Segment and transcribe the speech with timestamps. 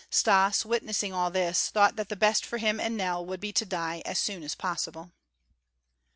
[0.09, 3.65] Stas, witnessing all this, thought that the best for him and Nell would be to
[3.67, 5.11] die as soon as possible.